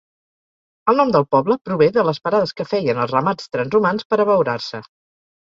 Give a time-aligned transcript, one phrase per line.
[0.93, 4.83] El nom del poble prové de les parades que feien els ramats transhumants per abeurar-se.